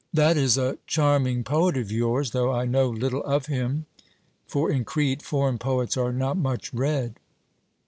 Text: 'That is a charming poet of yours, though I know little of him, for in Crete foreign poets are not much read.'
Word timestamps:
'That 0.11 0.35
is 0.35 0.57
a 0.57 0.79
charming 0.87 1.43
poet 1.43 1.77
of 1.77 1.91
yours, 1.91 2.31
though 2.31 2.51
I 2.51 2.65
know 2.65 2.89
little 2.89 3.23
of 3.23 3.45
him, 3.45 3.85
for 4.47 4.71
in 4.71 4.83
Crete 4.83 5.21
foreign 5.21 5.59
poets 5.59 5.95
are 5.95 6.11
not 6.11 6.37
much 6.37 6.73
read.' 6.73 7.19